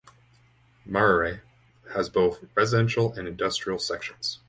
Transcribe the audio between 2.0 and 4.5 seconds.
both residential and industrial sections.